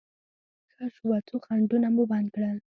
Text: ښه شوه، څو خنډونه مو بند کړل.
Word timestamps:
ښه 0.73 0.85
شوه، 0.95 1.17
څو 1.27 1.35
خنډونه 1.45 1.87
مو 1.95 2.03
بند 2.11 2.27
کړل. 2.35 2.57